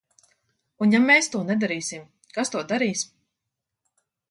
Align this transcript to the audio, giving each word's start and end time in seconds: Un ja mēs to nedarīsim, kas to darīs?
Un 0.85 0.95
ja 0.95 1.01
mēs 1.03 1.29
to 1.35 1.41
nedarīsim, 1.51 2.09
kas 2.39 2.53
to 2.57 2.65
darīs? 2.75 3.07